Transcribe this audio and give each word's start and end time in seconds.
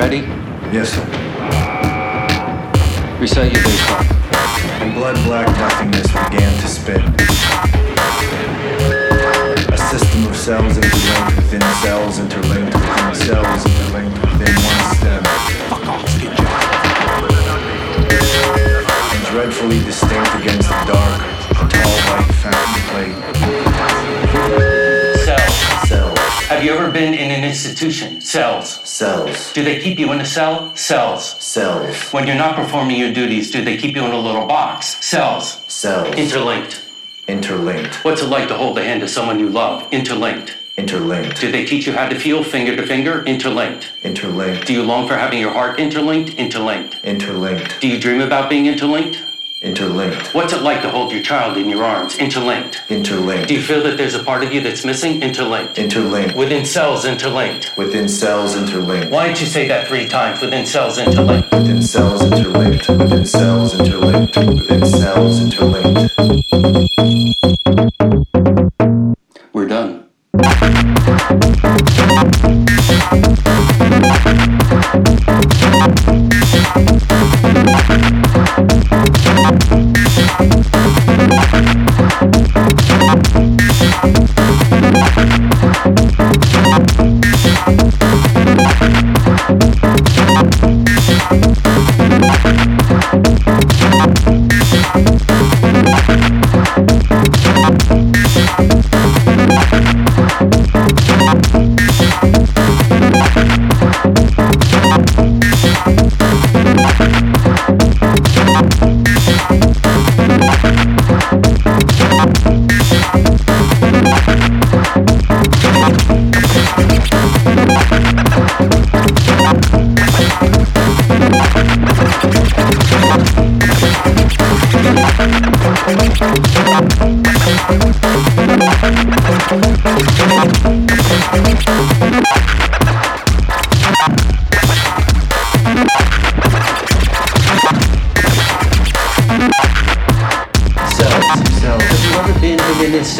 Yes, 0.00 0.94
sir. 0.94 1.04
Recite 3.20 3.52
your 3.52 3.62
baseline. 3.62 4.08
And 4.80 4.94
blood 4.94 5.16
black 5.26 5.46
nothingness 5.58 6.06
began 6.06 6.52
to 6.58 6.68
spin. 6.68 7.02
A 9.68 9.76
system 9.76 10.26
of 10.26 10.34
cells 10.34 10.78
interlinked 10.78 11.36
within 11.36 11.60
cells, 11.60 11.89
Cells. 28.20 28.80
Cells. 28.88 29.52
Do 29.52 29.64
they 29.64 29.80
keep 29.80 29.98
you 29.98 30.12
in 30.12 30.20
a 30.20 30.26
cell? 30.26 30.74
Cells. 30.76 31.24
Cells. 31.42 32.10
When 32.12 32.26
you're 32.26 32.36
not 32.36 32.54
performing 32.54 32.98
your 32.98 33.12
duties, 33.12 33.50
do 33.50 33.64
they 33.64 33.76
keep 33.76 33.96
you 33.96 34.04
in 34.04 34.12
a 34.12 34.18
little 34.18 34.46
box? 34.46 35.04
Cells. 35.04 35.62
Cells. 35.68 36.14
Interlinked. 36.14 36.82
Interlinked. 37.26 38.04
What's 38.04 38.22
it 38.22 38.26
like 38.26 38.48
to 38.48 38.56
hold 38.56 38.76
the 38.76 38.84
hand 38.84 39.02
of 39.02 39.10
someone 39.10 39.38
you 39.38 39.48
love? 39.48 39.90
Interlinked. 39.92 40.56
Interlinked. 40.76 41.40
Do 41.40 41.50
they 41.50 41.64
teach 41.64 41.86
you 41.86 41.92
how 41.92 42.08
to 42.08 42.18
feel 42.18 42.42
finger 42.42 42.76
to 42.76 42.86
finger? 42.86 43.24
Interlinked. 43.24 43.92
Interlinked. 44.02 44.66
Do 44.66 44.72
you 44.72 44.82
long 44.82 45.08
for 45.08 45.16
having 45.16 45.38
your 45.38 45.52
heart 45.52 45.78
interlinked? 45.78 46.34
Interlinked. 46.34 46.96
Interlinked. 47.04 47.80
Do 47.80 47.88
you 47.88 48.00
dream 48.00 48.20
about 48.20 48.48
being 48.48 48.66
interlinked? 48.66 49.29
Interlinked. 49.62 50.34
What's 50.34 50.54
it 50.54 50.62
like 50.62 50.80
to 50.80 50.88
hold 50.88 51.12
your 51.12 51.22
child 51.22 51.58
in 51.58 51.68
your 51.68 51.84
arms? 51.84 52.16
Interlinked. 52.16 52.80
Interlinked. 52.88 53.48
Do 53.48 53.54
you 53.54 53.60
feel 53.60 53.82
that 53.82 53.98
there's 53.98 54.14
a 54.14 54.24
part 54.24 54.42
of 54.42 54.54
you 54.54 54.62
that's 54.62 54.86
missing? 54.86 55.22
Interlinked. 55.22 55.78
Interlinked. 55.78 56.34
Within 56.34 56.64
cells, 56.64 57.04
interlinked. 57.04 57.76
Within 57.76 58.08
cells 58.08 58.56
interlinked. 58.56 59.10
Why 59.10 59.26
don't 59.26 59.38
you 59.38 59.46
say 59.46 59.68
that 59.68 59.86
three 59.86 60.08
times? 60.08 60.40
Within 60.40 60.64
cells, 60.64 60.96
interlinked. 60.96 61.52
Within 61.52 61.82
cells 61.82 62.22
interlinked. 62.22 62.88
Within 62.88 63.26
cells 63.26 63.78
interlinked. 63.78 64.36
Within 64.38 64.86
cells 64.86 65.42
interlinked. 65.42 67.49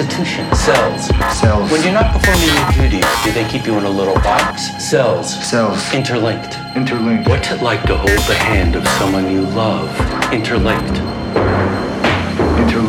Institution? 0.01 0.55
Cells. 0.55 1.07
Cells. 1.39 1.71
When 1.71 1.83
you're 1.83 1.93
not 1.93 2.13
performing 2.13 2.49
your 2.49 2.71
duties, 2.73 3.07
do 3.25 3.33
they 3.33 3.49
keep 3.49 3.67
you 3.67 3.79
in 3.79 3.85
a 3.85 3.91
little 3.91 4.15
box? 4.15 4.63
Cells. 4.83 5.29
Cells. 5.49 5.93
Interlinked. 5.93 6.57
Interlinked. 6.77 7.29
What's 7.29 7.51
it 7.51 7.63
like 7.63 7.83
to 7.85 7.97
hold 7.97 8.19
the 8.29 8.35
hand 8.35 8.77
of 8.77 8.87
someone 8.99 9.31
you 9.31 9.43
love? 9.43 9.91
Interlinked. 10.33 11.20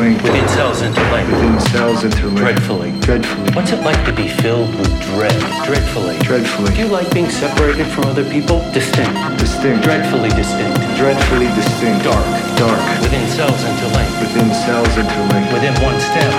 Interlinked. 0.01 0.23
Within 0.23 0.47
cells, 0.49 0.81
interlinked. 0.81 1.31
Within 1.31 1.59
cells 1.69 2.03
interlinked. 2.03 2.41
Dreadfully. 2.41 2.91
Dreadfully. 3.05 3.51
What's 3.53 3.71
it 3.71 3.83
like 3.85 4.03
to 4.09 4.13
be 4.13 4.27
filled 4.27 4.73
with 4.73 4.89
dread? 5.13 5.37
Dreadfully. 5.61 6.17
Dreadfully. 6.25 6.73
Do 6.73 6.79
you 6.81 6.87
like 6.87 7.13
being 7.13 7.29
separated 7.29 7.85
from 7.85 8.05
other 8.05 8.25
people? 8.25 8.65
Distinct. 8.73 9.13
Distinct. 9.37 9.83
Dreadfully 9.83 10.29
distinct. 10.33 10.81
Dreadfully 10.97 11.53
distinct. 11.53 12.01
Dark. 12.01 12.25
Dark. 12.57 12.81
Within 13.05 13.29
cells, 13.29 13.61
interlinked. 13.61 14.17
Within 14.25 14.49
cells 14.65 14.89
interlinked. 14.97 15.53
Within 15.53 15.77
one 15.85 15.99
stem. 16.01 16.33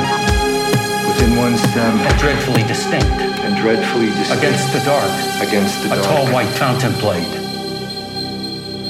Within 1.06 1.38
one 1.38 1.54
stem. 1.54 1.94
And 2.02 2.18
dreadfully 2.18 2.66
distinct. 2.66 3.14
And 3.46 3.54
dreadfully 3.62 4.10
distinct. 4.18 4.42
Against 4.42 4.72
the 4.74 4.82
dark. 4.82 5.12
Against 5.38 5.82
the 5.86 5.88
dark 5.94 6.02
A 6.02 6.08
tall 6.10 6.26
white 6.34 6.50
fountain 6.58 6.92
played. 6.98 7.30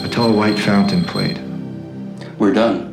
A 0.00 0.08
tall 0.08 0.32
white 0.32 0.58
fountain 0.58 1.04
played. 1.04 1.36
We're 2.38 2.54
done. 2.54 2.91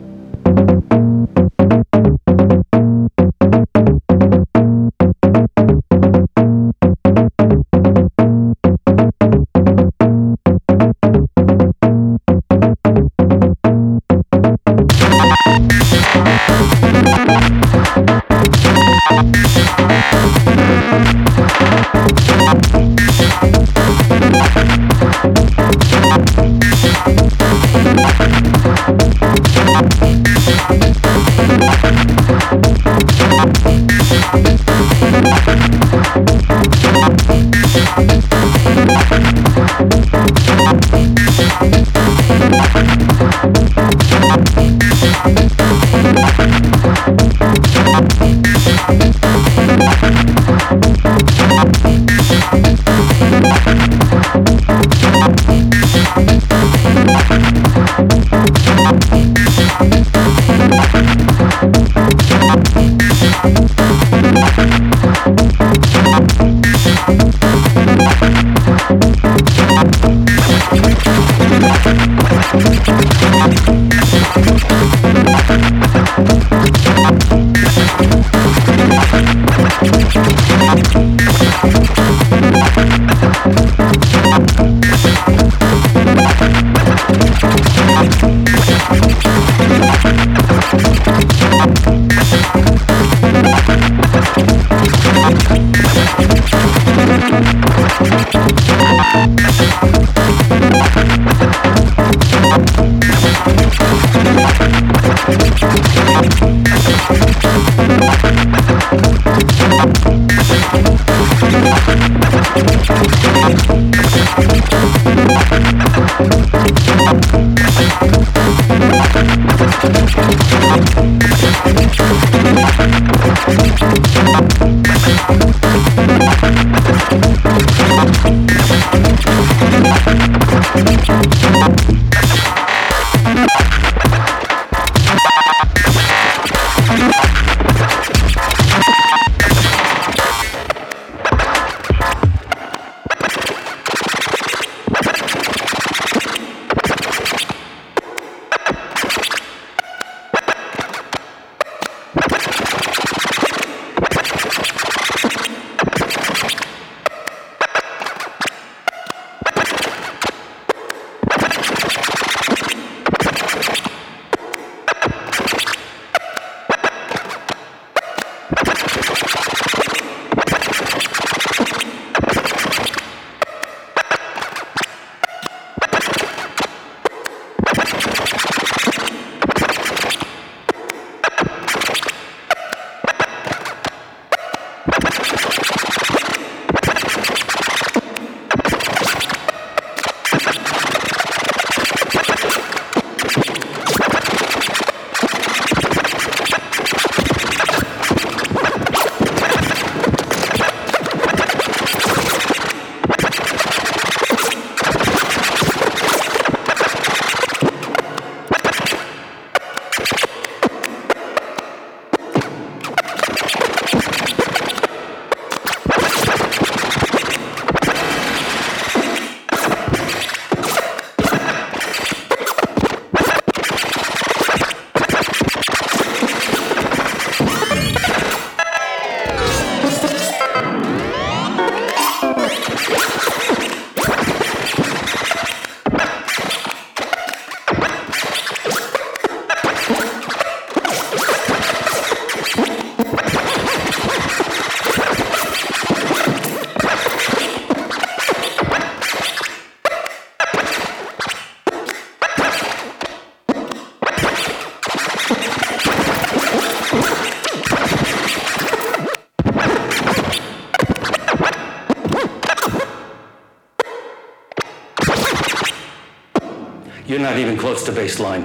Not 267.29 267.37
even 267.37 267.55
close 267.57 267.83
to 267.83 267.91
baseline. 267.91 268.43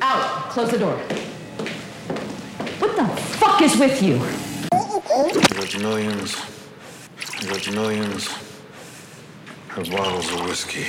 Out! 0.00 0.48
Close 0.48 0.70
the 0.70 0.78
door. 0.78 0.96
What 2.78 2.96
the 2.96 3.06
fuck 3.36 3.60
is 3.60 3.76
with 3.76 4.02
you? 4.02 4.18
There's 5.54 5.76
millions. 5.78 6.42
There's 7.42 7.70
millions 7.70 8.28
of 9.76 9.90
bottles 9.90 10.32
of 10.32 10.40
whiskey. 10.46 10.86